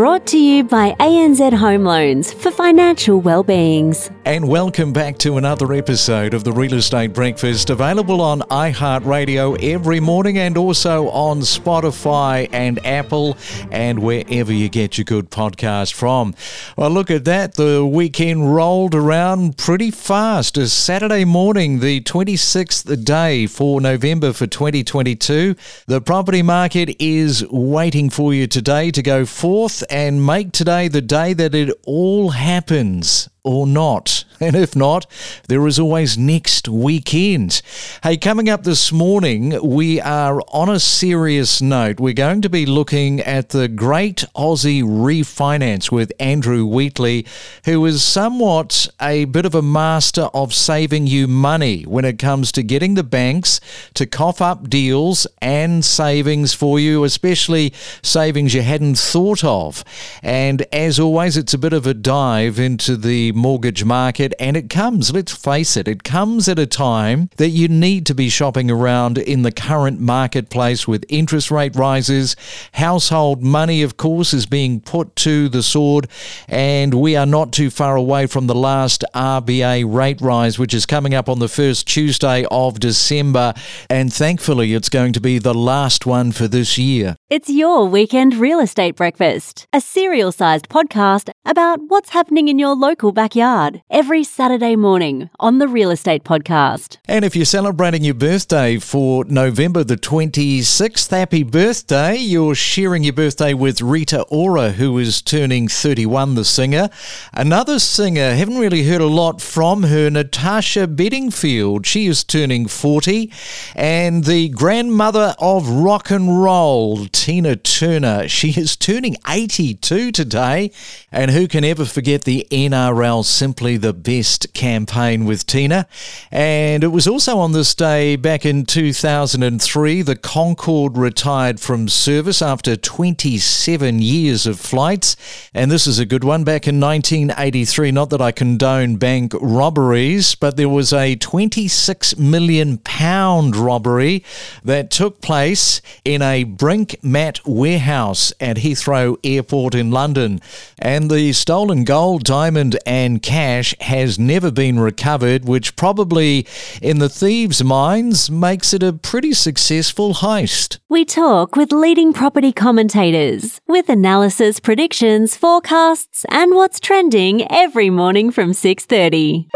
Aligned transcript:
brought 0.00 0.26
to 0.26 0.38
you 0.38 0.64
by 0.64 0.92
ANZ 0.92 1.52
Home 1.52 1.84
Loans 1.84 2.32
for 2.32 2.50
financial 2.50 3.20
well-beings. 3.20 4.10
And 4.24 4.48
welcome 4.48 4.94
back 4.94 5.18
to 5.18 5.36
another 5.36 5.74
episode 5.74 6.32
of 6.32 6.42
the 6.42 6.52
Real 6.52 6.72
Estate 6.72 7.12
Breakfast, 7.12 7.68
available 7.68 8.22
on 8.22 8.40
iHeartRadio 8.40 9.62
every 9.62 10.00
morning 10.00 10.38
and 10.38 10.56
also 10.56 11.10
on 11.10 11.40
Spotify 11.40 12.48
and 12.50 12.78
Apple 12.86 13.36
and 13.70 13.98
wherever 13.98 14.50
you 14.50 14.70
get 14.70 14.96
your 14.96 15.04
good 15.04 15.30
podcast 15.30 15.92
from. 15.92 16.34
Well, 16.78 16.88
look 16.88 17.10
at 17.10 17.26
that. 17.26 17.54
The 17.54 17.84
weekend 17.84 18.54
rolled 18.54 18.94
around 18.94 19.58
pretty 19.58 19.90
fast. 19.90 20.56
It's 20.56 20.72
Saturday 20.72 21.26
morning, 21.26 21.80
the 21.80 22.00
26th 22.00 23.04
day 23.04 23.46
for 23.46 23.82
November 23.82 24.32
for 24.32 24.46
2022, 24.46 25.56
the 25.88 26.00
property 26.00 26.40
market 26.40 26.96
is 26.98 27.44
waiting 27.50 28.08
for 28.08 28.32
you 28.32 28.46
today 28.46 28.90
to 28.92 29.02
go 29.02 29.26
forth 29.26 29.84
and 29.90 30.24
make 30.24 30.52
today 30.52 30.88
the 30.88 31.02
day 31.02 31.32
that 31.32 31.54
it 31.54 31.70
all 31.84 32.30
happens 32.30 33.28
or 33.42 33.66
not. 33.66 34.24
And 34.42 34.56
if 34.56 34.74
not, 34.74 35.04
there 35.48 35.66
is 35.66 35.78
always 35.78 36.16
next 36.16 36.66
weekend. 36.66 37.60
Hey, 38.02 38.16
coming 38.16 38.48
up 38.48 38.64
this 38.64 38.90
morning, 38.90 39.58
we 39.62 40.00
are 40.00 40.40
on 40.48 40.70
a 40.70 40.80
serious 40.80 41.60
note. 41.60 42.00
We're 42.00 42.14
going 42.14 42.40
to 42.40 42.48
be 42.48 42.64
looking 42.64 43.20
at 43.20 43.50
the 43.50 43.68
great 43.68 44.24
Aussie 44.34 44.82
refinance 44.82 45.92
with 45.92 46.10
Andrew 46.18 46.64
Wheatley, 46.64 47.26
who 47.66 47.84
is 47.84 48.02
somewhat 48.02 48.88
a 48.98 49.26
bit 49.26 49.44
of 49.44 49.54
a 49.54 49.60
master 49.60 50.30
of 50.32 50.54
saving 50.54 51.06
you 51.06 51.28
money 51.28 51.82
when 51.82 52.06
it 52.06 52.18
comes 52.18 52.50
to 52.52 52.62
getting 52.62 52.94
the 52.94 53.04
banks 53.04 53.60
to 53.92 54.06
cough 54.06 54.40
up 54.40 54.70
deals 54.70 55.26
and 55.42 55.84
savings 55.84 56.54
for 56.54 56.80
you, 56.80 57.04
especially 57.04 57.74
savings 58.02 58.54
you 58.54 58.62
hadn't 58.62 58.96
thought 58.96 59.44
of. 59.44 59.84
And 60.22 60.62
as 60.72 60.98
always, 60.98 61.36
it's 61.36 61.52
a 61.52 61.58
bit 61.58 61.74
of 61.74 61.86
a 61.86 61.92
dive 61.92 62.58
into 62.58 62.96
the 62.96 63.32
mortgage 63.32 63.84
market, 63.84 64.29
and 64.38 64.56
it 64.56 64.70
comes, 64.70 65.12
let's 65.12 65.34
face 65.34 65.76
it, 65.76 65.88
it 65.88 66.04
comes 66.04 66.48
at 66.48 66.58
a 66.58 66.66
time 66.66 67.30
that 67.36 67.48
you 67.48 67.68
need 67.68 68.06
to 68.06 68.14
be 68.14 68.28
shopping 68.28 68.70
around 68.70 69.18
in 69.18 69.42
the 69.42 69.52
current 69.52 70.00
marketplace 70.00 70.86
with 70.86 71.04
interest 71.08 71.50
rate 71.50 71.74
rises. 71.74 72.36
Household 72.72 73.42
money, 73.42 73.82
of 73.82 73.96
course, 73.96 74.32
is 74.32 74.46
being 74.46 74.80
put 74.80 75.16
to 75.16 75.48
the 75.48 75.62
sword, 75.62 76.08
and 76.48 76.94
we 76.94 77.16
are 77.16 77.26
not 77.26 77.52
too 77.52 77.70
far 77.70 77.96
away 77.96 78.26
from 78.26 78.46
the 78.46 78.54
last 78.54 79.04
RBA 79.14 79.92
rate 79.92 80.20
rise, 80.20 80.58
which 80.58 80.74
is 80.74 80.86
coming 80.86 81.14
up 81.14 81.28
on 81.28 81.38
the 81.38 81.48
first 81.48 81.86
Tuesday 81.86 82.44
of 82.50 82.80
December, 82.80 83.54
and 83.88 84.12
thankfully 84.12 84.74
it's 84.74 84.88
going 84.88 85.12
to 85.12 85.20
be 85.20 85.38
the 85.38 85.54
last 85.54 86.06
one 86.06 86.32
for 86.32 86.48
this 86.48 86.78
year. 86.78 87.16
It's 87.28 87.48
your 87.48 87.86
weekend 87.86 88.34
real 88.34 88.60
estate 88.60 88.96
breakfast, 88.96 89.66
a 89.72 89.80
cereal 89.80 90.32
sized 90.32 90.68
podcast 90.68 91.30
about 91.44 91.80
what's 91.88 92.10
happening 92.10 92.48
in 92.48 92.58
your 92.58 92.74
local 92.74 93.12
backyard 93.12 93.82
every 93.90 94.19
Saturday 94.22 94.76
morning 94.76 95.30
on 95.40 95.58
the 95.58 95.66
Real 95.66 95.90
Estate 95.90 96.24
Podcast. 96.24 96.98
And 97.06 97.24
if 97.24 97.34
you're 97.34 97.44
celebrating 97.44 98.04
your 98.04 98.14
birthday 98.14 98.78
for 98.78 99.24
November 99.24 99.82
the 99.82 99.96
26th, 99.96 101.10
happy 101.10 101.42
birthday. 101.42 102.16
You're 102.16 102.54
sharing 102.54 103.02
your 103.02 103.14
birthday 103.14 103.54
with 103.54 103.80
Rita 103.80 104.22
Ora, 104.28 104.72
who 104.72 104.98
is 104.98 105.22
turning 105.22 105.68
31, 105.68 106.34
the 106.34 106.44
singer. 106.44 106.90
Another 107.32 107.78
singer, 107.78 108.34
haven't 108.34 108.58
really 108.58 108.82
heard 108.82 109.00
a 109.00 109.06
lot 109.06 109.40
from 109.40 109.84
her, 109.84 110.10
Natasha 110.10 110.86
Bedingfield. 110.86 111.86
She 111.86 112.06
is 112.06 112.22
turning 112.22 112.68
40. 112.68 113.32
And 113.74 114.24
the 114.24 114.50
grandmother 114.50 115.34
of 115.38 115.68
rock 115.68 116.10
and 116.10 116.42
roll, 116.42 117.06
Tina 117.06 117.56
Turner, 117.56 118.28
she 118.28 118.50
is 118.50 118.76
turning 118.76 119.16
82 119.26 120.12
today. 120.12 120.70
And 121.10 121.30
who 121.30 121.48
can 121.48 121.64
ever 121.64 121.86
forget 121.86 122.24
the 122.24 122.46
NRL 122.50 123.24
Simply 123.24 123.78
the 123.78 123.94
Best 123.94 124.09
campaign 124.54 125.24
with 125.24 125.46
Tina? 125.46 125.86
And 126.30 126.84
it 126.84 126.88
was 126.88 127.06
also 127.06 127.38
on 127.38 127.52
this 127.52 127.74
day 127.74 128.16
back 128.16 128.44
in 128.44 128.66
2003, 128.66 130.02
the 130.02 130.16
Concorde 130.16 130.96
retired 130.96 131.60
from 131.60 131.88
service 131.88 132.42
after 132.42 132.76
27 132.76 134.00
years 134.00 134.46
of 134.46 134.58
flights. 134.58 135.16
And 135.54 135.70
this 135.70 135.86
is 135.86 135.98
a 135.98 136.06
good 136.06 136.24
one. 136.24 136.44
Back 136.44 136.66
in 136.66 136.80
1983, 136.80 137.90
not 137.92 138.10
that 138.10 138.20
I 138.20 138.32
condone 138.32 138.96
bank 138.96 139.32
robberies, 139.40 140.34
but 140.34 140.56
there 140.56 140.68
was 140.68 140.92
a 140.92 141.16
26 141.16 142.18
million 142.18 142.78
pound 142.78 143.56
robbery 143.56 144.24
that 144.64 144.90
took 144.90 145.20
place 145.20 145.80
in 146.04 146.22
a 146.22 146.44
Brink's-Mat 146.44 147.40
warehouse 147.46 148.32
at 148.40 148.58
Heathrow 148.58 149.16
Airport 149.24 149.74
in 149.74 149.90
London. 149.90 150.40
And 150.78 151.10
the 151.10 151.32
stolen 151.32 151.84
gold, 151.84 152.24
diamond, 152.24 152.78
and 152.86 153.22
cash 153.22 153.74
has 154.00 154.18
never 154.18 154.50
been 154.50 154.80
recovered, 154.80 155.44
which 155.44 155.76
probably, 155.76 156.46
in 156.82 156.98
the 156.98 157.08
thieves' 157.08 157.62
minds, 157.62 158.30
makes 158.30 158.74
it 158.74 158.82
a 158.82 158.92
pretty 158.92 159.32
successful 159.32 160.14
heist. 160.14 160.78
We 160.88 161.04
talk 161.04 161.56
with 161.56 161.72
leading 161.72 162.12
property 162.12 162.52
commentators 162.52 163.60
with 163.68 163.88
analysis, 163.88 164.58
predictions, 164.60 165.36
forecasts, 165.36 166.26
and 166.28 166.54
what's 166.54 166.80
trending 166.80 167.50
every 167.50 167.90
morning 167.90 168.30
from 168.32 168.52
6:30. 168.52 169.48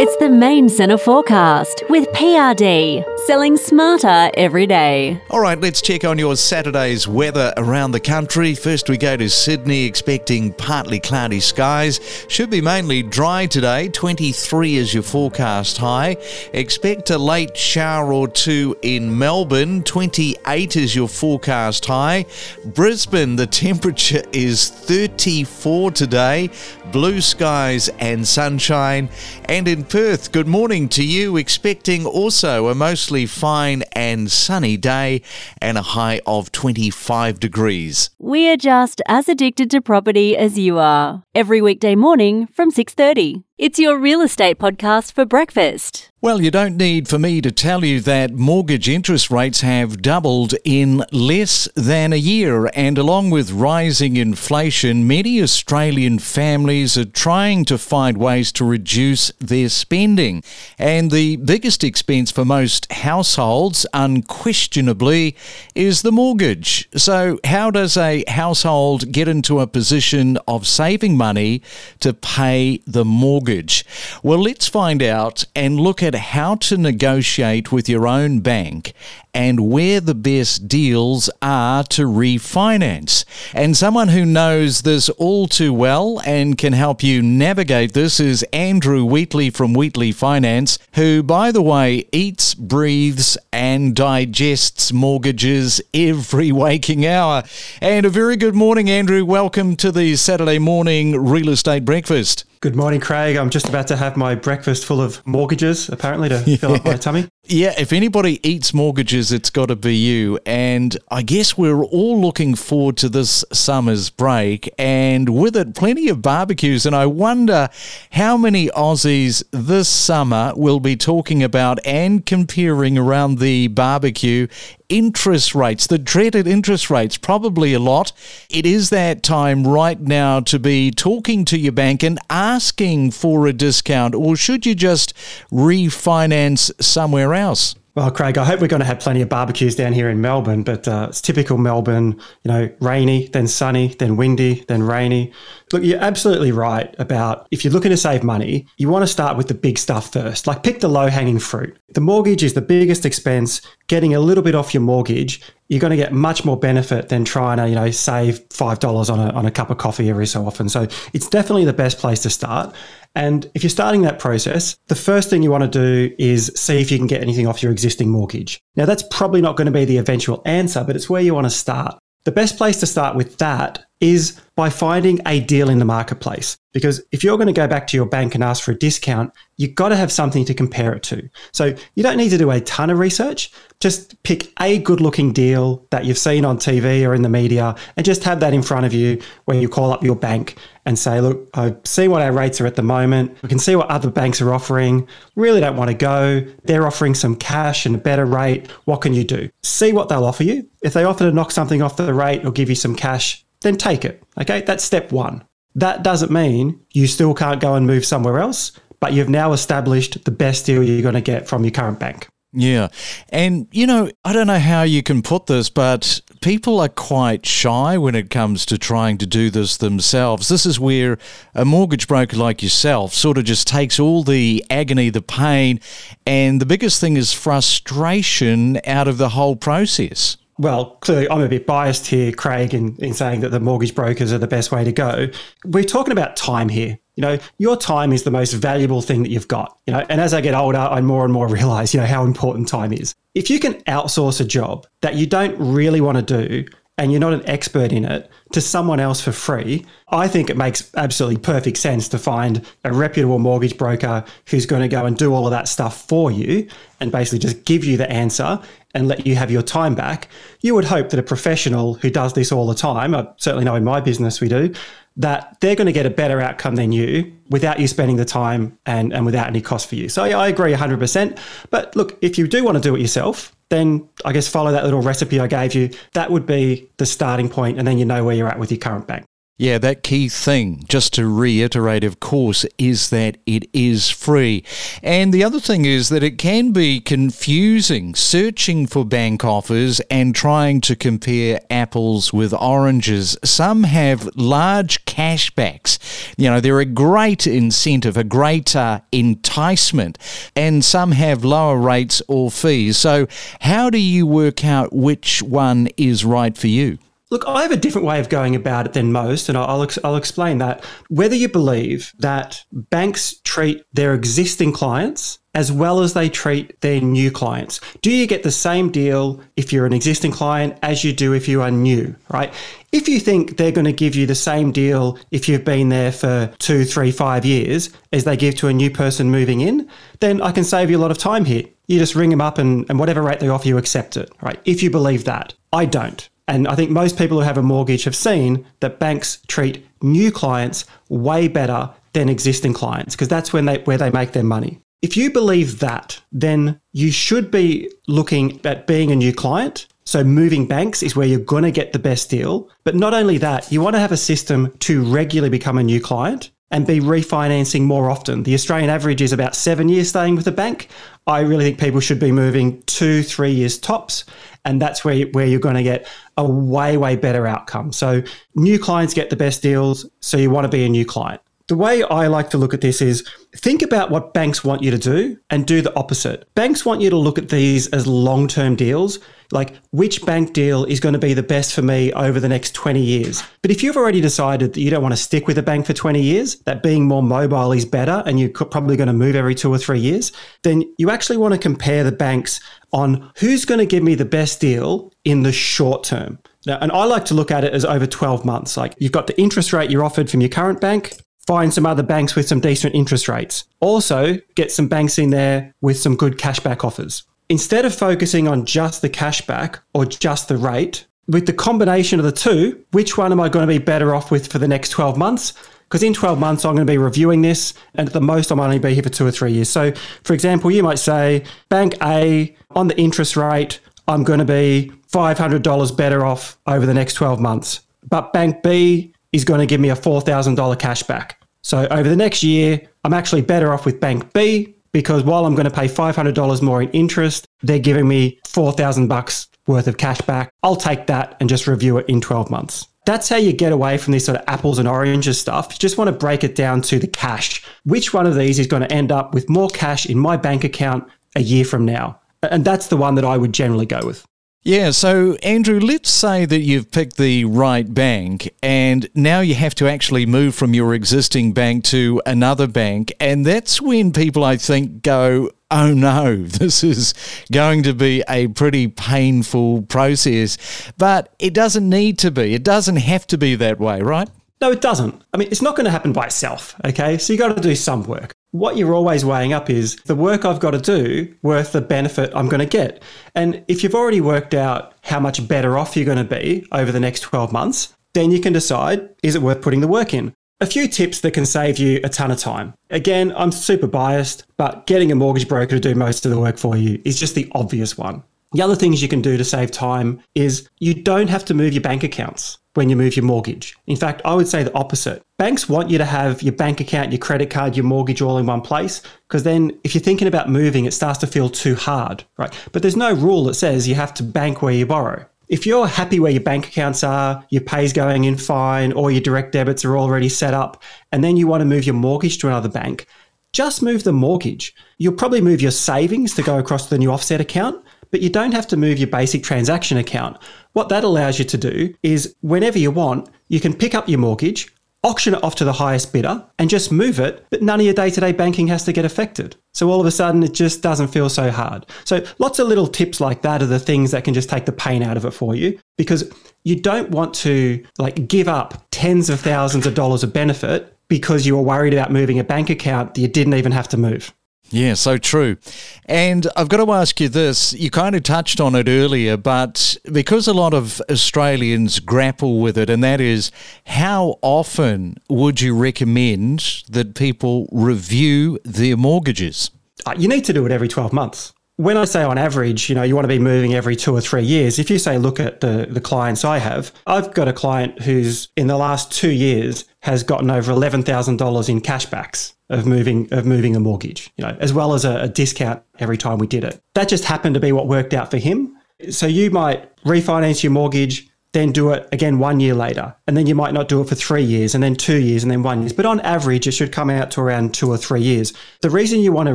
It's 0.00 0.16
the 0.18 0.28
main 0.28 0.68
centre 0.68 0.96
forecast 0.96 1.82
with 1.88 2.06
PRD, 2.10 3.04
selling 3.26 3.56
smarter 3.56 4.30
every 4.34 4.64
day. 4.64 5.20
All 5.28 5.40
right, 5.40 5.60
let's 5.60 5.82
check 5.82 6.04
on 6.04 6.20
your 6.20 6.36
Saturday's 6.36 7.08
weather 7.08 7.52
around 7.56 7.90
the 7.90 7.98
country. 7.98 8.54
First, 8.54 8.88
we 8.88 8.96
go 8.96 9.16
to 9.16 9.28
Sydney, 9.28 9.86
expecting 9.86 10.52
partly 10.52 11.00
cloudy 11.00 11.40
skies. 11.40 11.98
Should 12.28 12.48
be 12.48 12.60
mainly 12.60 13.02
dry 13.02 13.46
today. 13.46 13.88
23 13.88 14.76
is 14.76 14.94
your 14.94 15.02
forecast 15.02 15.78
high. 15.78 16.16
Expect 16.52 17.10
a 17.10 17.18
late 17.18 17.56
shower 17.56 18.12
or 18.12 18.28
two 18.28 18.76
in 18.82 19.18
Melbourne. 19.18 19.82
28 19.82 20.76
is 20.76 20.94
your 20.94 21.08
forecast 21.08 21.86
high. 21.86 22.24
Brisbane, 22.64 23.34
the 23.34 23.46
temperature 23.66 24.22
is 24.32 24.70
34 24.70 25.90
today. 25.90 26.50
Blue 26.92 27.20
skies 27.20 27.88
and 27.98 28.26
sunshine. 28.26 29.10
And 29.46 29.66
in 29.66 29.87
Perth, 29.88 30.32
good 30.32 30.46
morning 30.46 30.86
to 30.90 31.02
you. 31.02 31.38
Expecting 31.38 32.04
also 32.04 32.68
a 32.68 32.74
mostly 32.74 33.24
fine 33.24 33.84
and 33.92 34.30
sunny 34.30 34.76
day 34.76 35.22
and 35.62 35.78
a 35.78 35.82
high 35.82 36.20
of 36.26 36.52
25 36.52 37.40
degrees. 37.40 38.10
We 38.18 38.50
are 38.50 38.58
just 38.58 39.00
as 39.08 39.30
addicted 39.30 39.70
to 39.70 39.80
property 39.80 40.36
as 40.36 40.58
you 40.58 40.78
are. 40.78 41.22
Every 41.34 41.62
weekday 41.62 41.94
morning 41.94 42.46
from 42.48 42.70
6:30. 42.70 43.44
It's 43.56 43.78
your 43.78 43.98
real 43.98 44.20
estate 44.20 44.58
podcast 44.58 45.12
for 45.12 45.24
breakfast. 45.24 46.10
Well, 46.20 46.42
you 46.42 46.50
don't 46.50 46.76
need 46.76 47.06
for 47.06 47.16
me 47.16 47.40
to 47.42 47.52
tell 47.52 47.84
you 47.84 48.00
that 48.00 48.32
mortgage 48.32 48.88
interest 48.88 49.30
rates 49.30 49.60
have 49.60 50.02
doubled 50.02 50.52
in 50.64 51.04
less 51.12 51.68
than 51.76 52.12
a 52.12 52.16
year. 52.16 52.68
And 52.74 52.98
along 52.98 53.30
with 53.30 53.52
rising 53.52 54.16
inflation, 54.16 55.06
many 55.06 55.40
Australian 55.40 56.18
families 56.18 56.98
are 56.98 57.04
trying 57.04 57.64
to 57.66 57.78
find 57.78 58.18
ways 58.18 58.50
to 58.54 58.64
reduce 58.64 59.30
their 59.38 59.68
spending. 59.68 60.42
And 60.76 61.12
the 61.12 61.36
biggest 61.36 61.84
expense 61.84 62.32
for 62.32 62.44
most 62.44 62.90
households, 62.90 63.86
unquestionably, 63.94 65.36
is 65.76 66.02
the 66.02 66.10
mortgage. 66.10 66.88
So, 66.96 67.38
how 67.44 67.70
does 67.70 67.96
a 67.96 68.24
household 68.26 69.12
get 69.12 69.28
into 69.28 69.60
a 69.60 69.68
position 69.68 70.36
of 70.48 70.66
saving 70.66 71.16
money 71.16 71.62
to 72.00 72.12
pay 72.12 72.80
the 72.88 73.04
mortgage? 73.04 73.84
Well, 74.24 74.42
let's 74.42 74.66
find 74.66 75.00
out 75.00 75.44
and 75.54 75.78
look 75.78 76.02
at 76.02 76.07
how 76.14 76.54
to 76.56 76.76
negotiate 76.76 77.72
with 77.72 77.88
your 77.88 78.06
own 78.06 78.40
bank 78.40 78.92
and 79.38 79.70
where 79.70 80.00
the 80.00 80.16
best 80.16 80.66
deals 80.66 81.30
are 81.40 81.84
to 81.84 82.02
refinance. 82.02 83.24
And 83.54 83.76
someone 83.76 84.08
who 84.08 84.26
knows 84.26 84.82
this 84.82 85.08
all 85.10 85.46
too 85.46 85.72
well 85.72 86.20
and 86.26 86.58
can 86.58 86.72
help 86.72 87.04
you 87.04 87.22
navigate 87.22 87.92
this 87.92 88.18
is 88.18 88.42
Andrew 88.52 89.04
Wheatley 89.04 89.50
from 89.50 89.74
Wheatley 89.74 90.10
Finance, 90.10 90.80
who, 90.94 91.22
by 91.22 91.52
the 91.52 91.62
way, 91.62 92.04
eats, 92.10 92.52
breathes, 92.52 93.38
and 93.52 93.94
digests 93.94 94.92
mortgages 94.92 95.80
every 95.94 96.50
waking 96.64 97.06
hour. 97.06 97.44
And 97.80 98.04
a 98.04 98.10
very 98.10 98.36
good 98.36 98.56
morning, 98.56 98.90
Andrew. 98.90 99.24
Welcome 99.24 99.76
to 99.76 99.92
the 99.92 100.16
Saturday 100.16 100.58
morning 100.58 101.12
real 101.12 101.50
estate 101.50 101.84
breakfast. 101.84 102.44
Good 102.60 102.74
morning, 102.74 102.98
Craig. 103.00 103.36
I'm 103.36 103.50
just 103.50 103.68
about 103.68 103.86
to 103.86 103.96
have 103.96 104.16
my 104.16 104.34
breakfast 104.34 104.84
full 104.84 105.00
of 105.00 105.24
mortgages, 105.24 105.88
apparently, 105.88 106.28
to 106.28 106.40
fill 106.58 106.74
up 106.74 106.84
my 106.84 106.96
tummy. 106.96 107.28
Yeah, 107.50 107.72
if 107.78 107.94
anybody 107.94 108.46
eats 108.46 108.74
mortgages, 108.74 109.32
it's 109.32 109.48
got 109.48 109.68
to 109.68 109.76
be 109.76 109.96
you. 109.96 110.38
And 110.44 110.94
I 111.10 111.22
guess 111.22 111.56
we're 111.56 111.82
all 111.82 112.20
looking 112.20 112.54
forward 112.54 112.98
to 112.98 113.08
this 113.08 113.42
summer's 113.54 114.10
break 114.10 114.68
and 114.76 115.30
with 115.30 115.56
it, 115.56 115.74
plenty 115.74 116.10
of 116.10 116.20
barbecues. 116.20 116.84
And 116.84 116.94
I 116.94 117.06
wonder 117.06 117.70
how 118.12 118.36
many 118.36 118.68
Aussies 118.68 119.42
this 119.50 119.88
summer 119.88 120.52
will 120.56 120.78
be 120.78 120.94
talking 120.94 121.42
about 121.42 121.78
and 121.86 122.26
comparing 122.26 122.98
around 122.98 123.38
the 123.38 123.68
barbecue 123.68 124.46
interest 124.88 125.54
rates, 125.54 125.86
the 125.86 125.98
dreaded 125.98 126.46
interest 126.46 126.90
rates, 126.90 127.16
probably 127.16 127.74
a 127.74 127.78
lot. 127.78 128.12
It 128.48 128.64
is 128.64 128.90
that 128.90 129.22
time 129.22 129.66
right 129.66 130.00
now 130.00 130.40
to 130.40 130.58
be 130.58 130.90
talking 130.90 131.44
to 131.46 131.58
your 131.58 131.72
bank 131.72 132.02
and 132.02 132.18
asking 132.30 133.10
for 133.10 133.46
a 133.46 133.52
discount, 133.52 134.14
or 134.14 134.36
should 134.36 134.64
you 134.64 134.74
just 134.74 135.14
refinance 135.50 136.70
somewhere 136.82 137.34
else? 137.34 137.74
Well, 137.98 138.12
Craig, 138.12 138.38
I 138.38 138.44
hope 138.44 138.60
we're 138.60 138.68
going 138.68 138.78
to 138.78 138.86
have 138.86 139.00
plenty 139.00 139.22
of 139.22 139.28
barbecues 139.28 139.74
down 139.74 139.92
here 139.92 140.08
in 140.08 140.20
Melbourne, 140.20 140.62
but 140.62 140.86
uh, 140.86 141.06
it's 141.08 141.20
typical 141.20 141.58
Melbourne, 141.58 142.12
you 142.44 142.48
know, 142.48 142.70
rainy, 142.80 143.26
then 143.26 143.48
sunny, 143.48 143.88
then 143.88 144.16
windy, 144.16 144.64
then 144.68 144.84
rainy. 144.84 145.32
Look, 145.72 145.82
you're 145.82 145.98
absolutely 145.98 146.52
right 146.52 146.94
about 147.00 147.48
if 147.50 147.64
you're 147.64 147.72
looking 147.72 147.90
to 147.90 147.96
save 147.96 148.22
money, 148.22 148.68
you 148.76 148.88
want 148.88 149.02
to 149.02 149.08
start 149.08 149.36
with 149.36 149.48
the 149.48 149.54
big 149.54 149.78
stuff 149.78 150.12
first. 150.12 150.46
Like 150.46 150.62
pick 150.62 150.78
the 150.78 150.86
low 150.86 151.08
hanging 151.08 151.40
fruit. 151.40 151.76
The 151.88 152.00
mortgage 152.00 152.44
is 152.44 152.54
the 152.54 152.60
biggest 152.60 153.04
expense. 153.04 153.62
Getting 153.88 154.14
a 154.14 154.20
little 154.20 154.44
bit 154.44 154.54
off 154.54 154.72
your 154.72 154.82
mortgage, 154.84 155.42
you're 155.68 155.80
going 155.80 155.90
to 155.90 155.96
get 155.96 156.12
much 156.12 156.44
more 156.44 156.58
benefit 156.58 157.08
than 157.10 157.24
trying 157.24 157.58
to, 157.58 157.68
you 157.68 157.74
know, 157.74 157.90
save 157.90 158.48
$5 158.48 159.10
on 159.10 159.20
a, 159.20 159.32
on 159.32 159.46
a 159.46 159.50
cup 159.50 159.70
of 159.70 159.78
coffee 159.78 160.08
every 160.08 160.26
so 160.26 160.46
often. 160.46 160.68
So 160.68 160.86
it's 161.12 161.28
definitely 161.28 161.66
the 161.66 161.72
best 161.74 161.98
place 161.98 162.22
to 162.22 162.30
start. 162.30 162.74
And 163.14 163.50
if 163.54 163.62
you're 163.62 163.70
starting 163.70 164.02
that 164.02 164.18
process, 164.18 164.78
the 164.86 164.94
first 164.94 165.28
thing 165.28 165.42
you 165.42 165.50
want 165.50 165.64
to 165.64 165.68
do 165.68 166.14
is 166.18 166.52
see 166.56 166.80
if 166.80 166.90
you 166.90 166.98
can 166.98 167.06
get 167.06 167.22
anything 167.22 167.46
off 167.46 167.62
your 167.62 167.72
existing 167.72 168.08
mortgage. 168.08 168.60
Now, 168.76 168.86
that's 168.86 169.02
probably 169.10 169.40
not 169.40 169.56
going 169.56 169.66
to 169.66 169.72
be 169.72 169.84
the 169.84 169.98
eventual 169.98 170.42
answer, 170.46 170.84
but 170.84 170.96
it's 170.96 171.10
where 171.10 171.22
you 171.22 171.34
want 171.34 171.46
to 171.46 171.50
start. 171.50 171.98
The 172.28 172.32
best 172.32 172.58
place 172.58 172.78
to 172.80 172.86
start 172.86 173.16
with 173.16 173.38
that 173.38 173.86
is 174.00 174.38
by 174.54 174.68
finding 174.68 175.18
a 175.24 175.40
deal 175.40 175.70
in 175.70 175.78
the 175.78 175.86
marketplace. 175.86 176.58
Because 176.74 177.00
if 177.10 177.24
you're 177.24 177.38
going 177.38 177.46
to 177.46 177.54
go 177.54 177.66
back 177.66 177.86
to 177.86 177.96
your 177.96 178.04
bank 178.04 178.34
and 178.34 178.44
ask 178.44 178.62
for 178.62 178.72
a 178.72 178.78
discount, 178.78 179.32
you've 179.56 179.74
got 179.74 179.88
to 179.88 179.96
have 179.96 180.12
something 180.12 180.44
to 180.44 180.52
compare 180.52 180.92
it 180.92 181.02
to. 181.04 181.26
So 181.52 181.74
you 181.94 182.02
don't 182.02 182.18
need 182.18 182.28
to 182.28 182.36
do 182.36 182.50
a 182.50 182.60
ton 182.60 182.90
of 182.90 182.98
research. 182.98 183.50
Just 183.80 184.22
pick 184.24 184.52
a 184.60 184.78
good 184.78 185.00
looking 185.00 185.32
deal 185.32 185.86
that 185.90 186.04
you've 186.04 186.18
seen 186.18 186.44
on 186.44 186.58
TV 186.58 187.08
or 187.08 187.14
in 187.14 187.22
the 187.22 187.30
media 187.30 187.74
and 187.96 188.04
just 188.04 188.24
have 188.24 188.40
that 188.40 188.52
in 188.52 188.60
front 188.60 188.84
of 188.84 188.92
you 188.92 189.22
when 189.46 189.62
you 189.62 189.68
call 189.70 189.90
up 189.90 190.04
your 190.04 190.14
bank 190.14 190.58
and 190.88 190.98
say, 190.98 191.20
look, 191.20 191.50
I 191.52 191.76
see 191.84 192.08
what 192.08 192.22
our 192.22 192.32
rates 192.32 192.62
are 192.62 192.66
at 192.66 192.76
the 192.76 192.82
moment. 192.82 193.36
We 193.42 193.48
can 193.50 193.58
see 193.58 193.76
what 193.76 193.90
other 193.90 194.10
banks 194.10 194.40
are 194.40 194.54
offering. 194.54 195.06
Really 195.36 195.60
don't 195.60 195.76
want 195.76 195.90
to 195.90 195.94
go. 195.94 196.42
They're 196.64 196.86
offering 196.86 197.14
some 197.14 197.36
cash 197.36 197.84
and 197.84 197.94
a 197.94 197.98
better 197.98 198.24
rate. 198.24 198.70
What 198.86 199.02
can 199.02 199.12
you 199.12 199.22
do? 199.22 199.50
See 199.62 199.92
what 199.92 200.08
they'll 200.08 200.24
offer 200.24 200.44
you. 200.44 200.66
If 200.80 200.94
they 200.94 201.04
offer 201.04 201.24
to 201.24 201.30
knock 201.30 201.50
something 201.50 201.82
off 201.82 201.98
the 201.98 202.14
rate 202.14 202.46
or 202.46 202.52
give 202.52 202.70
you 202.70 202.74
some 202.74 202.96
cash, 202.96 203.44
then 203.60 203.76
take 203.76 204.06
it. 204.06 204.22
Okay, 204.40 204.62
that's 204.62 204.82
step 204.82 205.12
one. 205.12 205.44
That 205.74 206.02
doesn't 206.02 206.32
mean 206.32 206.80
you 206.92 207.06
still 207.06 207.34
can't 207.34 207.60
go 207.60 207.74
and 207.74 207.86
move 207.86 208.06
somewhere 208.06 208.38
else, 208.38 208.72
but 208.98 209.12
you've 209.12 209.28
now 209.28 209.52
established 209.52 210.24
the 210.24 210.30
best 210.30 210.64
deal 210.64 210.82
you're 210.82 211.02
going 211.02 211.14
to 211.14 211.20
get 211.20 211.46
from 211.46 211.64
your 211.64 211.70
current 211.70 212.00
bank. 212.00 212.28
Yeah. 212.52 212.88
And, 213.28 213.68
you 213.72 213.86
know, 213.86 214.10
I 214.24 214.32
don't 214.32 214.46
know 214.46 214.58
how 214.58 214.82
you 214.82 215.02
can 215.02 215.20
put 215.20 215.46
this, 215.46 215.68
but 215.68 216.20
people 216.40 216.80
are 216.80 216.88
quite 216.88 217.44
shy 217.44 217.98
when 217.98 218.14
it 218.14 218.30
comes 218.30 218.64
to 218.66 218.78
trying 218.78 219.18
to 219.18 219.26
do 219.26 219.50
this 219.50 219.76
themselves. 219.76 220.48
This 220.48 220.64
is 220.64 220.80
where 220.80 221.18
a 221.54 221.64
mortgage 221.64 222.08
broker 222.08 222.36
like 222.36 222.62
yourself 222.62 223.12
sort 223.12 223.36
of 223.36 223.44
just 223.44 223.68
takes 223.68 224.00
all 224.00 224.22
the 224.22 224.64
agony, 224.70 225.10
the 225.10 225.20
pain, 225.20 225.80
and 226.26 226.60
the 226.60 226.66
biggest 226.66 227.00
thing 227.00 227.18
is 227.18 227.34
frustration 227.34 228.80
out 228.86 229.08
of 229.08 229.18
the 229.18 229.30
whole 229.30 229.56
process 229.56 230.38
well, 230.58 230.96
clearly 231.00 231.30
I'm 231.30 231.40
a 231.40 231.48
bit 231.48 231.66
biased 231.66 232.08
here, 232.08 232.32
Craig, 232.32 232.74
in, 232.74 232.96
in 232.96 233.14
saying 233.14 233.40
that 233.40 233.50
the 233.50 233.60
mortgage 233.60 233.94
brokers 233.94 234.32
are 234.32 234.38
the 234.38 234.48
best 234.48 234.72
way 234.72 234.84
to 234.84 234.92
go. 234.92 235.28
We're 235.64 235.84
talking 235.84 236.12
about 236.12 236.36
time 236.36 236.68
here. 236.68 236.98
You 237.18 237.22
know, 237.22 237.38
your 237.58 237.76
time 237.76 238.12
is 238.12 238.22
the 238.22 238.30
most 238.30 238.52
valuable 238.52 239.02
thing 239.02 239.24
that 239.24 239.30
you've 239.30 239.48
got. 239.48 239.76
You 239.88 239.92
know, 239.92 240.06
and 240.08 240.20
as 240.20 240.32
I 240.32 240.40
get 240.40 240.54
older, 240.54 240.78
I 240.78 241.00
more 241.00 241.24
and 241.24 241.32
more 241.32 241.48
realize, 241.48 241.92
you 241.92 241.98
know, 241.98 242.06
how 242.06 242.22
important 242.22 242.68
time 242.68 242.92
is. 242.92 243.12
If 243.34 243.50
you 243.50 243.58
can 243.58 243.74
outsource 243.88 244.40
a 244.40 244.44
job 244.44 244.86
that 245.00 245.16
you 245.16 245.26
don't 245.26 245.56
really 245.58 246.00
want 246.00 246.16
to 246.16 246.22
do 246.22 246.64
and 246.96 247.10
you're 247.10 247.20
not 247.20 247.32
an 247.32 247.44
expert 247.48 247.92
in 247.92 248.04
it 248.04 248.30
to 248.52 248.60
someone 248.60 249.00
else 249.00 249.20
for 249.20 249.32
free, 249.32 249.84
I 250.10 250.28
think 250.28 250.48
it 250.48 250.56
makes 250.56 250.94
absolutely 250.94 251.38
perfect 251.38 251.78
sense 251.78 252.06
to 252.10 252.20
find 252.20 252.64
a 252.84 252.92
reputable 252.92 253.40
mortgage 253.40 253.76
broker 253.76 254.24
who's 254.46 254.64
going 254.64 254.82
to 254.82 254.88
go 254.88 255.04
and 255.04 255.16
do 255.16 255.34
all 255.34 255.44
of 255.44 255.50
that 255.50 255.66
stuff 255.66 256.06
for 256.06 256.30
you 256.30 256.68
and 257.00 257.10
basically 257.10 257.40
just 257.40 257.64
give 257.64 257.84
you 257.84 257.96
the 257.96 258.08
answer 258.08 258.60
and 258.94 259.08
let 259.08 259.26
you 259.26 259.34
have 259.34 259.50
your 259.50 259.62
time 259.62 259.96
back. 259.96 260.28
You 260.60 260.76
would 260.76 260.84
hope 260.84 261.10
that 261.10 261.18
a 261.18 261.24
professional 261.24 261.94
who 261.94 262.10
does 262.10 262.34
this 262.34 262.52
all 262.52 262.68
the 262.68 262.76
time, 262.76 263.12
I 263.12 263.26
certainly 263.38 263.64
know 263.64 263.74
in 263.74 263.82
my 263.82 264.00
business 264.00 264.40
we 264.40 264.48
do, 264.48 264.72
that 265.18 265.60
they're 265.60 265.74
going 265.74 265.86
to 265.86 265.92
get 265.92 266.06
a 266.06 266.10
better 266.10 266.40
outcome 266.40 266.76
than 266.76 266.92
you 266.92 267.32
without 267.50 267.78
you 267.80 267.88
spending 267.88 268.16
the 268.16 268.24
time 268.24 268.78
and, 268.86 269.12
and 269.12 269.26
without 269.26 269.48
any 269.48 269.60
cost 269.60 269.88
for 269.88 269.96
you. 269.96 270.08
So 270.08 270.24
yeah, 270.24 270.38
I 270.38 270.48
agree 270.48 270.72
100%. 270.72 271.38
But 271.70 271.94
look, 271.96 272.16
if 272.22 272.38
you 272.38 272.46
do 272.46 272.64
want 272.64 272.76
to 272.76 272.80
do 272.80 272.94
it 272.94 273.00
yourself, 273.00 273.54
then 273.68 274.08
I 274.24 274.32
guess 274.32 274.48
follow 274.48 274.72
that 274.72 274.84
little 274.84 275.02
recipe 275.02 275.40
I 275.40 275.46
gave 275.46 275.74
you. 275.74 275.90
That 276.14 276.30
would 276.30 276.46
be 276.46 276.88
the 276.96 277.04
starting 277.04 277.48
point, 277.48 277.78
and 277.78 277.86
then 277.86 277.98
you 277.98 278.04
know 278.04 278.24
where 278.24 278.34
you're 278.34 278.48
at 278.48 278.58
with 278.58 278.70
your 278.70 278.78
current 278.78 279.06
bank. 279.06 279.26
Yeah, 279.60 279.78
that 279.78 280.04
key 280.04 280.28
thing, 280.28 280.84
just 280.88 281.14
to 281.14 281.26
reiterate, 281.26 282.04
of 282.04 282.20
course, 282.20 282.64
is 282.78 283.10
that 283.10 283.38
it 283.44 283.68
is 283.72 284.08
free. 284.08 284.62
And 285.02 285.34
the 285.34 285.42
other 285.42 285.58
thing 285.58 285.84
is 285.84 286.10
that 286.10 286.22
it 286.22 286.38
can 286.38 286.70
be 286.70 287.00
confusing 287.00 288.14
searching 288.14 288.86
for 288.86 289.04
bank 289.04 289.44
offers 289.44 289.98
and 290.12 290.32
trying 290.32 290.80
to 290.82 290.94
compare 290.94 291.60
apples 291.70 292.32
with 292.32 292.54
oranges. 292.54 293.36
Some 293.42 293.82
have 293.82 294.30
large 294.36 295.04
cashbacks. 295.06 295.98
You 296.36 296.50
know, 296.50 296.60
they're 296.60 296.78
a 296.78 296.84
great 296.84 297.44
incentive, 297.44 298.16
a 298.16 298.22
great 298.22 298.76
uh, 298.76 299.00
enticement, 299.10 300.18
and 300.54 300.84
some 300.84 301.10
have 301.10 301.44
lower 301.44 301.76
rates 301.76 302.22
or 302.28 302.52
fees. 302.52 302.96
So, 302.96 303.26
how 303.62 303.90
do 303.90 303.98
you 303.98 304.24
work 304.24 304.64
out 304.64 304.92
which 304.92 305.42
one 305.42 305.88
is 305.96 306.24
right 306.24 306.56
for 306.56 306.68
you? 306.68 306.98
Look, 307.30 307.44
I 307.46 307.62
have 307.62 307.72
a 307.72 307.76
different 307.76 308.06
way 308.06 308.20
of 308.20 308.30
going 308.30 308.56
about 308.56 308.86
it 308.86 308.92
than 308.94 309.12
most, 309.12 309.50
and 309.50 309.58
I'll, 309.58 309.86
I'll 310.02 310.16
explain 310.16 310.58
that. 310.58 310.82
Whether 311.08 311.36
you 311.36 311.48
believe 311.48 312.14
that 312.18 312.64
banks 312.72 313.34
treat 313.44 313.84
their 313.92 314.14
existing 314.14 314.72
clients 314.72 315.38
as 315.54 315.72
well 315.72 316.00
as 316.00 316.14
they 316.14 316.28
treat 316.28 316.80
their 316.82 317.00
new 317.00 317.32
clients. 317.32 317.80
Do 318.00 318.12
you 318.12 318.28
get 318.28 318.44
the 318.44 318.50
same 318.52 318.92
deal 318.92 319.40
if 319.56 319.72
you're 319.72 319.86
an 319.86 319.92
existing 319.92 320.30
client 320.30 320.78
as 320.82 321.02
you 321.02 321.12
do 321.12 321.32
if 321.32 321.48
you 321.48 321.62
are 321.62 321.70
new, 321.70 322.14
right? 322.30 322.54
If 322.92 323.08
you 323.08 323.18
think 323.18 323.56
they're 323.56 323.72
going 323.72 323.84
to 323.86 323.92
give 323.92 324.14
you 324.14 324.24
the 324.24 324.36
same 324.36 324.70
deal 324.70 325.18
if 325.32 325.48
you've 325.48 325.64
been 325.64 325.88
there 325.88 326.12
for 326.12 326.52
two, 326.58 326.84
three, 326.84 327.10
five 327.10 327.44
years 327.44 327.90
as 328.12 328.22
they 328.22 328.36
give 328.36 328.54
to 328.56 328.68
a 328.68 328.72
new 328.72 328.90
person 328.90 329.30
moving 329.32 329.60
in, 329.60 329.88
then 330.20 330.40
I 330.40 330.52
can 330.52 330.62
save 330.64 330.90
you 330.90 330.96
a 330.96 331.00
lot 331.00 331.10
of 331.10 331.18
time 331.18 331.44
here. 331.44 331.64
You 331.88 331.98
just 331.98 332.14
ring 332.14 332.30
them 332.30 332.40
up 332.40 332.58
and, 332.58 332.88
and 332.88 332.98
whatever 332.98 333.22
rate 333.22 333.40
they 333.40 333.48
offer 333.48 333.66
you, 333.66 333.78
accept 333.78 334.16
it, 334.16 334.30
right? 334.40 334.60
If 334.64 334.82
you 334.82 334.90
believe 334.90 335.24
that. 335.24 335.54
I 335.72 335.86
don't. 335.86 336.28
And 336.48 336.66
I 336.66 336.74
think 336.74 336.90
most 336.90 337.18
people 337.18 337.38
who 337.38 337.44
have 337.44 337.58
a 337.58 337.62
mortgage 337.62 338.04
have 338.04 338.16
seen 338.16 338.66
that 338.80 338.98
banks 338.98 339.40
treat 339.46 339.86
new 340.02 340.32
clients 340.32 340.86
way 341.10 341.46
better 341.46 341.90
than 342.14 342.28
existing 342.28 342.72
clients 342.72 343.14
because 343.14 343.28
that's 343.28 343.52
when 343.52 343.66
they 343.66 343.78
where 343.82 343.98
they 343.98 344.10
make 344.10 344.32
their 344.32 344.42
money. 344.42 344.80
If 345.02 345.16
you 345.16 345.30
believe 345.30 345.78
that, 345.78 346.20
then 346.32 346.80
you 346.92 347.12
should 347.12 347.50
be 347.50 347.92
looking 348.08 348.64
at 348.64 348.86
being 348.86 349.12
a 349.12 349.16
new 349.16 349.32
client. 349.32 349.86
So 350.04 350.24
moving 350.24 350.66
banks 350.66 351.02
is 351.02 351.14
where 351.14 351.26
you're 351.26 351.38
going 351.38 351.62
to 351.64 351.70
get 351.70 351.92
the 351.92 351.98
best 351.98 352.30
deal. 352.30 352.68
But 352.82 352.96
not 352.96 353.14
only 353.14 353.38
that, 353.38 353.70
you 353.70 353.80
want 353.80 353.94
to 353.94 354.00
have 354.00 354.10
a 354.10 354.16
system 354.16 354.74
to 354.80 355.04
regularly 355.04 355.50
become 355.50 355.78
a 355.78 355.82
new 355.84 356.00
client 356.00 356.50
and 356.70 356.86
be 356.86 357.00
refinancing 357.00 357.82
more 357.82 358.10
often. 358.10 358.42
The 358.42 358.54
Australian 358.54 358.90
average 358.90 359.22
is 359.22 359.32
about 359.32 359.54
seven 359.54 359.88
years 359.88 360.10
staying 360.10 360.36
with 360.36 360.46
a 360.46 360.52
bank. 360.52 360.88
I 361.26 361.40
really 361.40 361.64
think 361.64 361.80
people 361.80 362.00
should 362.00 362.20
be 362.20 362.32
moving 362.32 362.82
two, 362.82 363.22
three 363.22 363.52
years 363.52 363.78
tops. 363.78 364.24
And 364.64 364.82
that's 364.82 365.04
where, 365.04 365.26
where 365.28 365.46
you're 365.46 365.60
going 365.60 365.76
to 365.76 365.82
get 365.82 366.06
a 366.36 366.44
way, 366.44 366.96
way 366.96 367.16
better 367.16 367.46
outcome. 367.46 367.92
So 367.92 368.22
new 368.54 368.78
clients 368.78 369.14
get 369.14 369.30
the 369.30 369.36
best 369.36 369.62
deals. 369.62 370.06
So 370.20 370.36
you 370.36 370.50
want 370.50 370.64
to 370.64 370.68
be 370.68 370.84
a 370.84 370.88
new 370.88 371.06
client. 371.06 371.40
The 371.68 371.76
way 371.76 372.02
I 372.02 372.28
like 372.28 372.48
to 372.50 372.58
look 372.58 372.72
at 372.72 372.80
this 372.80 373.02
is 373.02 373.28
think 373.54 373.82
about 373.82 374.10
what 374.10 374.32
banks 374.32 374.64
want 374.64 374.82
you 374.82 374.90
to 374.90 374.96
do 374.96 375.36
and 375.50 375.66
do 375.66 375.82
the 375.82 375.94
opposite. 375.96 376.48
Banks 376.54 376.86
want 376.86 377.02
you 377.02 377.10
to 377.10 377.16
look 377.16 377.36
at 377.36 377.50
these 377.50 377.88
as 377.88 378.06
long 378.06 378.48
term 378.48 378.74
deals, 378.74 379.18
like 379.52 379.74
which 379.90 380.24
bank 380.24 380.54
deal 380.54 380.86
is 380.86 380.98
going 380.98 381.12
to 381.12 381.18
be 381.18 381.34
the 381.34 381.42
best 381.42 381.74
for 381.74 381.82
me 381.82 382.10
over 382.14 382.40
the 382.40 382.48
next 382.48 382.74
20 382.74 383.02
years. 383.02 383.42
But 383.60 383.70
if 383.70 383.82
you've 383.82 383.98
already 383.98 384.22
decided 384.22 384.72
that 384.72 384.80
you 384.80 384.88
don't 384.88 385.02
want 385.02 385.12
to 385.12 385.22
stick 385.22 385.46
with 385.46 385.58
a 385.58 385.62
bank 385.62 385.84
for 385.84 385.92
20 385.92 386.22
years, 386.22 386.56
that 386.60 386.82
being 386.82 387.06
more 387.06 387.22
mobile 387.22 387.72
is 387.72 387.84
better 387.84 388.22
and 388.24 388.40
you're 388.40 388.48
probably 388.48 388.96
going 388.96 389.08
to 389.08 389.12
move 389.12 389.36
every 389.36 389.54
two 389.54 389.70
or 389.70 389.76
three 389.76 390.00
years, 390.00 390.32
then 390.62 390.82
you 390.96 391.10
actually 391.10 391.36
want 391.36 391.52
to 391.52 391.60
compare 391.60 392.02
the 392.02 392.12
banks 392.12 392.60
on 392.94 393.30
who's 393.40 393.66
going 393.66 393.78
to 393.78 393.84
give 393.84 394.02
me 394.02 394.14
the 394.14 394.24
best 394.24 394.58
deal 394.58 395.12
in 395.26 395.42
the 395.42 395.52
short 395.52 396.02
term. 396.02 396.38
Now, 396.66 396.78
and 396.80 396.90
I 396.92 397.04
like 397.04 397.26
to 397.26 397.34
look 397.34 397.50
at 397.50 397.62
it 397.62 397.74
as 397.74 397.84
over 397.84 398.06
12 398.06 398.46
months. 398.46 398.78
Like 398.78 398.94
you've 398.96 399.12
got 399.12 399.26
the 399.26 399.38
interest 399.38 399.74
rate 399.74 399.90
you're 399.90 400.04
offered 400.04 400.30
from 400.30 400.40
your 400.40 400.50
current 400.50 400.80
bank, 400.80 401.12
find 401.48 401.72
some 401.72 401.86
other 401.86 402.02
banks 402.02 402.34
with 402.34 402.46
some 402.46 402.60
decent 402.60 402.94
interest 402.94 403.26
rates. 403.26 403.64
Also, 403.80 404.36
get 404.54 404.70
some 404.70 404.86
banks 404.86 405.18
in 405.18 405.30
there 405.30 405.74
with 405.80 405.98
some 405.98 406.14
good 406.14 406.36
cashback 406.36 406.84
offers. 406.84 407.22
Instead 407.48 407.86
of 407.86 407.94
focusing 407.94 408.46
on 408.46 408.66
just 408.66 409.00
the 409.00 409.08
cashback 409.08 409.78
or 409.94 410.04
just 410.04 410.48
the 410.48 410.58
rate, 410.58 411.06
with 411.26 411.46
the 411.46 411.54
combination 411.54 412.18
of 412.18 412.26
the 412.26 412.32
two, 412.32 412.84
which 412.90 413.16
one 413.16 413.32
am 413.32 413.40
I 413.40 413.48
going 413.48 413.66
to 413.66 413.78
be 413.78 413.78
better 413.78 414.14
off 414.14 414.30
with 414.30 414.52
for 414.52 414.58
the 414.58 414.68
next 414.68 414.90
12 414.90 415.16
months? 415.16 415.54
Because 415.84 416.02
in 416.02 416.12
12 416.12 416.38
months, 416.38 416.66
I'm 416.66 416.74
going 416.74 416.86
to 416.86 416.92
be 416.92 416.98
reviewing 416.98 417.40
this, 417.40 417.72
and 417.94 418.06
at 418.06 418.12
the 418.12 418.20
most, 418.20 418.52
I 418.52 418.54
might 418.54 418.64
only 418.66 418.78
be 418.78 418.92
here 418.92 419.02
for 419.02 419.08
two 419.08 419.26
or 419.26 419.30
three 419.30 419.52
years. 419.52 419.70
So, 419.70 419.92
for 420.24 420.34
example, 420.34 420.70
you 420.70 420.82
might 420.82 420.98
say, 420.98 421.44
Bank 421.70 421.94
A 422.02 422.54
on 422.72 422.88
the 422.88 422.98
interest 422.98 423.38
rate, 423.38 423.80
I'm 424.06 424.22
going 424.22 424.40
to 424.40 424.44
be 424.44 424.92
$500 425.10 425.96
better 425.96 426.26
off 426.26 426.58
over 426.66 426.84
the 426.84 426.92
next 426.92 427.14
12 427.14 427.40
months. 427.40 427.80
But 428.06 428.34
Bank 428.34 428.62
B 428.62 429.14
is 429.32 429.46
going 429.46 429.60
to 429.60 429.66
give 429.66 429.80
me 429.80 429.88
a 429.88 429.96
$4,000 429.96 430.78
cash 430.78 431.02
back. 431.04 431.37
So 431.62 431.86
over 431.90 432.08
the 432.08 432.16
next 432.16 432.42
year, 432.42 432.80
I'm 433.04 433.12
actually 433.12 433.42
better 433.42 433.72
off 433.72 433.84
with 433.84 434.00
Bank 434.00 434.32
B 434.32 434.74
because 434.92 435.22
while 435.22 435.44
I'm 435.44 435.54
going 435.54 435.68
to 435.68 435.74
pay 435.74 435.86
$500 435.86 436.62
more 436.62 436.82
in 436.82 436.90
interest, 436.90 437.46
they're 437.62 437.78
giving 437.78 438.08
me 438.08 438.40
4,000 438.46 439.08
bucks 439.08 439.48
worth 439.66 439.86
of 439.86 439.98
cash 439.98 440.20
back. 440.22 440.52
I'll 440.62 440.76
take 440.76 441.06
that 441.06 441.36
and 441.40 441.48
just 441.48 441.66
review 441.66 441.98
it 441.98 442.08
in 442.08 442.20
12 442.20 442.50
months. 442.50 442.86
That's 443.06 443.28
how 443.28 443.36
you 443.36 443.52
get 443.52 443.72
away 443.72 443.96
from 443.96 444.12
these 444.12 444.24
sort 444.24 444.38
of 444.38 444.44
apples 444.48 444.78
and 444.78 444.86
oranges 444.86 445.40
stuff. 445.40 445.72
You 445.72 445.78
just 445.78 445.96
want 445.96 446.08
to 446.08 446.12
break 446.12 446.44
it 446.44 446.54
down 446.54 446.82
to 446.82 446.98
the 446.98 447.06
cash. 447.06 447.64
Which 447.84 448.12
one 448.12 448.26
of 448.26 448.34
these 448.34 448.58
is 448.58 448.66
going 448.66 448.82
to 448.82 448.92
end 448.92 449.10
up 449.12 449.32
with 449.32 449.48
more 449.48 449.68
cash 449.68 450.06
in 450.06 450.18
my 450.18 450.36
bank 450.36 450.64
account 450.64 451.08
a 451.34 451.40
year 451.40 451.64
from 451.64 451.84
now? 451.84 452.20
And 452.42 452.64
that's 452.64 452.88
the 452.88 452.96
one 452.96 453.14
that 453.14 453.24
I 453.24 453.36
would 453.36 453.52
generally 453.52 453.86
go 453.86 454.00
with. 454.04 454.26
Yeah, 454.62 454.90
so 454.90 455.34
Andrew, 455.36 455.78
let's 455.80 456.10
say 456.10 456.44
that 456.44 456.60
you've 456.60 456.90
picked 456.90 457.16
the 457.16 457.44
right 457.46 457.92
bank 457.92 458.52
and 458.62 459.08
now 459.14 459.40
you 459.40 459.54
have 459.54 459.74
to 459.76 459.88
actually 459.88 460.26
move 460.26 460.54
from 460.54 460.74
your 460.74 460.94
existing 460.94 461.52
bank 461.52 461.84
to 461.84 462.20
another 462.26 462.66
bank. 462.66 463.12
And 463.20 463.46
that's 463.46 463.80
when 463.80 464.12
people, 464.12 464.44
I 464.44 464.56
think, 464.56 465.02
go, 465.02 465.50
oh 465.70 465.94
no, 465.94 466.36
this 466.42 466.82
is 466.82 467.14
going 467.52 467.84
to 467.84 467.94
be 467.94 468.22
a 468.28 468.48
pretty 468.48 468.88
painful 468.88 469.82
process. 469.82 470.58
But 470.98 471.32
it 471.38 471.54
doesn't 471.54 471.88
need 471.88 472.18
to 472.18 472.30
be, 472.30 472.54
it 472.54 472.64
doesn't 472.64 472.96
have 472.96 473.26
to 473.28 473.38
be 473.38 473.54
that 473.54 473.78
way, 473.78 474.02
right? 474.02 474.28
No, 474.60 474.72
it 474.72 474.80
doesn't. 474.80 475.22
I 475.32 475.36
mean, 475.36 475.48
it's 475.50 475.62
not 475.62 475.76
going 475.76 475.84
to 475.84 475.90
happen 475.90 476.12
by 476.12 476.26
itself, 476.26 476.74
okay? 476.84 477.16
So 477.16 477.32
you 477.32 477.38
got 477.38 477.56
to 477.56 477.62
do 477.62 477.76
some 477.76 478.04
work. 478.04 478.32
What 478.52 478.78
you're 478.78 478.94
always 478.94 479.26
weighing 479.26 479.52
up 479.52 479.68
is 479.68 479.96
the 480.06 480.14
work 480.14 480.46
I've 480.46 480.58
got 480.58 480.70
to 480.70 480.80
do 480.80 481.34
worth 481.42 481.72
the 481.72 481.82
benefit 481.82 482.32
I'm 482.34 482.48
going 482.48 482.60
to 482.60 482.66
get. 482.66 483.02
And 483.34 483.62
if 483.68 483.82
you've 483.82 483.94
already 483.94 484.22
worked 484.22 484.54
out 484.54 484.94
how 485.02 485.20
much 485.20 485.46
better 485.46 485.76
off 485.76 485.94
you're 485.94 486.06
going 486.06 486.16
to 486.16 486.24
be 486.24 486.66
over 486.72 486.90
the 486.90 486.98
next 486.98 487.20
12 487.20 487.52
months, 487.52 487.94
then 488.14 488.30
you 488.30 488.40
can 488.40 488.54
decide 488.54 489.10
is 489.22 489.34
it 489.34 489.42
worth 489.42 489.60
putting 489.60 489.82
the 489.82 489.88
work 489.88 490.14
in? 490.14 490.32
A 490.60 490.66
few 490.66 490.88
tips 490.88 491.20
that 491.20 491.32
can 491.32 491.44
save 491.44 491.78
you 491.78 492.00
a 492.02 492.08
ton 492.08 492.30
of 492.30 492.38
time. 492.38 492.72
Again, 492.88 493.34
I'm 493.36 493.52
super 493.52 493.86
biased, 493.86 494.44
but 494.56 494.86
getting 494.86 495.12
a 495.12 495.14
mortgage 495.14 495.46
broker 495.46 495.78
to 495.78 495.80
do 495.80 495.94
most 495.94 496.24
of 496.24 496.32
the 496.32 496.40
work 496.40 496.56
for 496.56 496.74
you 496.74 497.02
is 497.04 497.20
just 497.20 497.34
the 497.34 497.52
obvious 497.54 497.98
one. 497.98 498.24
The 498.52 498.62
other 498.62 498.76
things 498.76 499.02
you 499.02 499.08
can 499.08 499.20
do 499.20 499.36
to 499.36 499.44
save 499.44 499.70
time 499.70 500.22
is 500.34 500.70
you 500.78 500.94
don't 500.94 501.28
have 501.28 501.44
to 501.46 501.54
move 501.54 501.74
your 501.74 501.82
bank 501.82 502.02
accounts 502.02 502.58
when 502.72 502.88
you 502.88 502.96
move 502.96 503.14
your 503.14 503.26
mortgage. 503.26 503.76
In 503.86 503.96
fact, 503.96 504.22
I 504.24 504.34
would 504.34 504.48
say 504.48 504.62
the 504.62 504.72
opposite. 504.72 505.22
Banks 505.36 505.68
want 505.68 505.90
you 505.90 505.98
to 505.98 506.04
have 506.06 506.42
your 506.42 506.54
bank 506.54 506.80
account, 506.80 507.12
your 507.12 507.18
credit 507.18 507.50
card, 507.50 507.76
your 507.76 507.84
mortgage 507.84 508.22
all 508.22 508.38
in 508.38 508.46
one 508.46 508.62
place 508.62 509.02
because 509.28 509.42
then 509.42 509.78
if 509.84 509.94
you're 509.94 510.02
thinking 510.02 510.28
about 510.28 510.48
moving, 510.48 510.86
it 510.86 510.94
starts 510.94 511.18
to 511.18 511.26
feel 511.26 511.50
too 511.50 511.74
hard, 511.74 512.24
right? 512.38 512.54
But 512.72 512.80
there's 512.80 512.96
no 512.96 513.12
rule 513.12 513.44
that 513.44 513.54
says 513.54 513.86
you 513.86 513.96
have 513.96 514.14
to 514.14 514.22
bank 514.22 514.62
where 514.62 514.72
you 514.72 514.86
borrow. 514.86 515.26
If 515.48 515.66
you're 515.66 515.86
happy 515.86 516.18
where 516.18 516.32
your 516.32 516.42
bank 516.42 516.68
accounts 516.68 517.04
are, 517.04 517.44
your 517.50 517.62
pay's 517.62 517.92
going 517.92 518.24
in 518.24 518.36
fine, 518.36 518.92
or 518.92 519.10
your 519.10 519.22
direct 519.22 519.52
debits 519.52 519.84
are 519.84 519.96
already 519.96 520.28
set 520.28 520.52
up, 520.52 520.82
and 521.10 521.24
then 521.24 521.36
you 521.36 521.46
want 521.46 521.62
to 521.62 521.64
move 521.64 521.84
your 521.84 521.94
mortgage 521.94 522.38
to 522.38 522.48
another 522.48 522.68
bank, 522.68 523.06
just 523.52 523.82
move 523.82 524.04
the 524.04 524.12
mortgage. 524.12 524.74
You'll 524.98 525.14
probably 525.14 525.40
move 525.40 525.60
your 525.60 525.70
savings 525.70 526.34
to 526.34 526.42
go 526.42 526.58
across 526.58 526.84
to 526.84 526.90
the 526.90 526.98
new 526.98 527.10
offset 527.10 527.40
account, 527.40 527.82
but 528.10 528.20
you 528.20 528.30
don't 528.30 528.52
have 528.52 528.66
to 528.68 528.76
move 528.76 528.98
your 528.98 529.08
basic 529.08 529.42
transaction 529.42 529.98
account. 529.98 530.36
What 530.72 530.88
that 530.90 531.04
allows 531.04 531.38
you 531.38 531.44
to 531.46 531.58
do 531.58 531.94
is 532.02 532.34
whenever 532.40 532.78
you 532.78 532.90
want, 532.90 533.28
you 533.48 533.60
can 533.60 533.74
pick 533.74 533.94
up 533.94 534.08
your 534.08 534.18
mortgage, 534.18 534.72
auction 535.02 535.34
it 535.34 535.42
off 535.42 535.54
to 535.56 535.64
the 535.64 535.72
highest 535.72 536.12
bidder, 536.12 536.44
and 536.58 536.68
just 536.68 536.92
move 536.92 537.18
it, 537.20 537.46
but 537.50 537.62
none 537.62 537.80
of 537.80 537.86
your 537.86 537.94
day 537.94 538.10
to 538.10 538.20
day 538.20 538.32
banking 538.32 538.66
has 538.68 538.84
to 538.84 538.92
get 538.92 539.04
affected. 539.04 539.56
So 539.72 539.90
all 539.90 540.00
of 540.00 540.06
a 540.06 540.10
sudden, 540.10 540.42
it 540.42 540.52
just 540.52 540.82
doesn't 540.82 541.08
feel 541.08 541.28
so 541.28 541.50
hard. 541.50 541.86
So 542.04 542.24
lots 542.38 542.58
of 542.58 542.68
little 542.68 542.86
tips 542.86 543.20
like 543.20 543.42
that 543.42 543.62
are 543.62 543.66
the 543.66 543.78
things 543.78 544.10
that 544.10 544.24
can 544.24 544.34
just 544.34 544.50
take 544.50 544.66
the 544.66 544.72
pain 544.72 545.02
out 545.02 545.16
of 545.16 545.24
it 545.24 545.30
for 545.30 545.54
you 545.54 545.78
because 545.96 546.30
you 546.64 546.76
don't 546.80 547.10
want 547.10 547.32
to 547.34 547.84
like 547.98 548.28
give 548.28 548.48
up 548.48 548.86
tens 548.90 549.30
of 549.30 549.40
thousands 549.40 549.86
of 549.86 549.94
dollars 549.94 550.22
of 550.22 550.32
benefit 550.32 550.97
because 551.08 551.46
you 551.46 551.56
were 551.56 551.62
worried 551.62 551.92
about 551.92 552.12
moving 552.12 552.38
a 552.38 552.44
bank 552.44 552.70
account 552.70 553.14
that 553.14 553.20
you 553.20 553.28
didn't 553.28 553.54
even 553.54 553.72
have 553.72 553.88
to 553.88 553.96
move. 553.96 554.34
Yeah, 554.70 554.94
so 554.94 555.16
true. 555.16 555.56
And 556.04 556.46
I've 556.54 556.68
got 556.68 556.84
to 556.84 556.92
ask 556.92 557.20
you 557.20 557.28
this. 557.28 557.72
You 557.72 557.90
kind 557.90 558.14
of 558.14 558.22
touched 558.22 558.60
on 558.60 558.74
it 558.74 558.86
earlier, 558.86 559.36
but 559.36 559.96
because 560.12 560.46
a 560.46 560.52
lot 560.52 560.74
of 560.74 561.00
Australians 561.10 562.00
grapple 562.00 562.60
with 562.60 562.76
it, 562.76 562.90
and 562.90 563.02
that 563.02 563.20
is 563.20 563.50
how 563.86 564.38
often 564.42 565.16
would 565.30 565.62
you 565.62 565.74
recommend 565.74 566.82
that 566.90 567.14
people 567.14 567.66
review 567.72 568.58
their 568.64 568.96
mortgages? 568.96 569.70
Uh, 570.04 570.14
you 570.18 570.28
need 570.28 570.44
to 570.44 570.52
do 570.52 570.66
it 570.66 570.72
every 570.72 570.88
12 570.88 571.12
months. 571.12 571.54
When 571.78 571.96
I 571.96 572.06
say 572.06 572.24
on 572.24 572.38
average, 572.38 572.88
you 572.88 572.96
know, 572.96 573.04
you 573.04 573.14
want 573.14 573.22
to 573.22 573.28
be 573.28 573.38
moving 573.38 573.72
every 573.72 573.94
two 573.94 574.12
or 574.12 574.20
three 574.20 574.42
years, 574.42 574.80
if 574.80 574.90
you 574.90 574.98
say, 574.98 575.16
look 575.16 575.38
at 575.38 575.60
the, 575.60 575.86
the 575.88 576.00
clients 576.00 576.44
I 576.44 576.58
have, 576.58 576.90
I've 577.06 577.32
got 577.32 577.46
a 577.46 577.52
client 577.52 578.02
who's 578.02 578.48
in 578.56 578.66
the 578.66 578.76
last 578.76 579.12
two 579.12 579.30
years 579.30 579.84
has 580.00 580.24
gotten 580.24 580.50
over 580.50 580.72
$11,000 580.72 581.68
in 581.68 581.80
cashbacks 581.80 582.54
of 582.68 582.84
moving 582.84 583.32
of 583.32 583.46
moving 583.46 583.76
a 583.76 583.80
mortgage, 583.80 584.32
you 584.36 584.44
know, 584.44 584.56
as 584.58 584.72
well 584.72 584.92
as 584.92 585.04
a, 585.04 585.20
a 585.20 585.28
discount 585.28 585.80
every 586.00 586.18
time 586.18 586.38
we 586.38 586.48
did 586.48 586.64
it. 586.64 586.82
That 586.94 587.08
just 587.08 587.24
happened 587.24 587.54
to 587.54 587.60
be 587.60 587.70
what 587.70 587.86
worked 587.86 588.12
out 588.12 588.28
for 588.28 588.38
him. 588.38 588.76
So 589.10 589.28
you 589.28 589.52
might 589.52 589.94
refinance 590.02 590.64
your 590.64 590.72
mortgage, 590.72 591.28
then 591.52 591.72
do 591.72 591.90
it 591.90 592.08
again 592.12 592.38
one 592.38 592.60
year 592.60 592.74
later. 592.74 593.14
And 593.26 593.36
then 593.36 593.46
you 593.46 593.54
might 593.54 593.72
not 593.72 593.88
do 593.88 594.00
it 594.00 594.08
for 594.08 594.14
three 594.14 594.42
years 594.42 594.74
and 594.74 594.82
then 594.82 594.94
two 594.94 595.20
years 595.20 595.42
and 595.42 595.50
then 595.50 595.62
one 595.62 595.82
year. 595.82 595.92
But 595.96 596.06
on 596.06 596.20
average, 596.20 596.66
it 596.66 596.72
should 596.72 596.92
come 596.92 597.10
out 597.10 597.30
to 597.32 597.40
around 597.40 597.74
two 597.74 597.90
or 597.90 597.96
three 597.96 598.20
years. 598.20 598.52
The 598.82 598.90
reason 598.90 599.20
you 599.20 599.32
want 599.32 599.48
to 599.48 599.54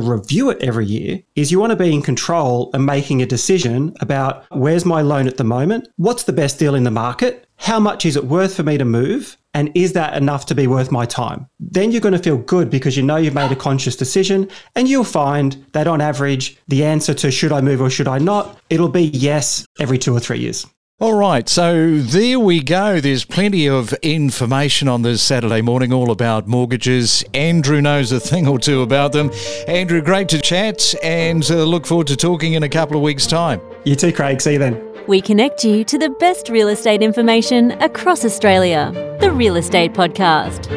review 0.00 0.50
it 0.50 0.62
every 0.62 0.86
year 0.86 1.20
is 1.36 1.52
you 1.52 1.60
want 1.60 1.70
to 1.70 1.76
be 1.76 1.92
in 1.92 2.02
control 2.02 2.70
and 2.74 2.84
making 2.84 3.22
a 3.22 3.26
decision 3.26 3.94
about 4.00 4.44
where's 4.50 4.84
my 4.84 5.02
loan 5.02 5.28
at 5.28 5.36
the 5.36 5.44
moment? 5.44 5.88
What's 5.96 6.24
the 6.24 6.32
best 6.32 6.58
deal 6.58 6.74
in 6.74 6.84
the 6.84 6.90
market? 6.90 7.46
How 7.56 7.78
much 7.78 8.04
is 8.04 8.16
it 8.16 8.24
worth 8.24 8.56
for 8.56 8.64
me 8.64 8.76
to 8.78 8.84
move? 8.84 9.36
And 9.54 9.70
is 9.76 9.92
that 9.92 10.16
enough 10.16 10.46
to 10.46 10.54
be 10.54 10.66
worth 10.66 10.90
my 10.90 11.06
time? 11.06 11.48
Then 11.60 11.92
you're 11.92 12.00
going 12.00 12.12
to 12.12 12.18
feel 12.18 12.38
good 12.38 12.70
because 12.70 12.96
you 12.96 13.04
know 13.04 13.16
you've 13.16 13.34
made 13.34 13.52
a 13.52 13.56
conscious 13.56 13.94
decision 13.94 14.50
and 14.74 14.88
you'll 14.88 15.04
find 15.04 15.64
that 15.72 15.86
on 15.86 16.00
average, 16.00 16.58
the 16.66 16.84
answer 16.84 17.14
to 17.14 17.30
should 17.30 17.52
I 17.52 17.60
move 17.60 17.80
or 17.80 17.88
should 17.88 18.08
I 18.08 18.18
not, 18.18 18.58
it'll 18.68 18.88
be 18.88 19.04
yes 19.04 19.64
every 19.78 19.98
two 19.98 20.12
or 20.12 20.18
three 20.18 20.40
years. 20.40 20.66
All 21.00 21.14
right, 21.14 21.48
so 21.48 21.98
there 21.98 22.38
we 22.38 22.62
go. 22.62 23.00
There's 23.00 23.24
plenty 23.24 23.68
of 23.68 23.92
information 23.94 24.86
on 24.86 25.02
this 25.02 25.20
Saturday 25.20 25.60
morning 25.60 25.92
all 25.92 26.12
about 26.12 26.46
mortgages. 26.46 27.24
Andrew 27.34 27.80
knows 27.82 28.12
a 28.12 28.20
thing 28.20 28.46
or 28.46 28.60
two 28.60 28.80
about 28.80 29.10
them. 29.10 29.32
Andrew, 29.66 30.00
great 30.00 30.28
to 30.28 30.40
chat 30.40 30.94
and 31.02 31.44
uh, 31.50 31.64
look 31.64 31.84
forward 31.84 32.06
to 32.06 32.16
talking 32.16 32.52
in 32.52 32.62
a 32.62 32.68
couple 32.68 32.96
of 32.96 33.02
weeks' 33.02 33.26
time. 33.26 33.60
You 33.84 33.96
too, 33.96 34.12
Craig. 34.12 34.40
See 34.40 34.52
you 34.52 34.60
then. 34.60 34.80
We 35.08 35.20
connect 35.20 35.64
you 35.64 35.82
to 35.82 35.98
the 35.98 36.10
best 36.10 36.48
real 36.48 36.68
estate 36.68 37.02
information 37.02 37.72
across 37.82 38.24
Australia. 38.24 38.92
The 39.18 39.32
Real 39.32 39.56
Estate 39.56 39.94
Podcast. 39.94 40.70